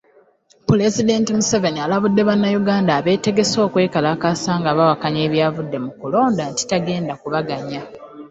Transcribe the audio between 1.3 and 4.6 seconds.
Museveni alabudde bannayuganda abategese okwekalakaasa